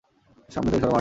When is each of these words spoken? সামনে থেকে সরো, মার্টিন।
সামনে 0.49 0.69
থেকে 0.71 0.81
সরো, 0.81 0.87
মার্টিন। 0.87 0.89